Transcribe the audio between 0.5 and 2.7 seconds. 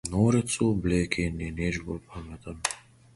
v obleki ni nič bolj pameten.